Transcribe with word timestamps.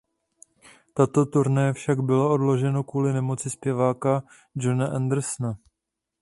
Toto 0.93 1.25
turné 1.25 1.73
však 1.73 1.99
bylo 1.99 2.33
odloženo 2.33 2.83
kvůli 2.83 3.13
nemoci 3.13 3.49
zpěváka 3.49 4.23
Jona 4.55 4.87
Andersona. 4.87 5.57